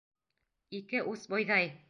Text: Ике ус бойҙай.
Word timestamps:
Ике 0.79 1.05
ус 1.13 1.31
бойҙай. 1.35 1.73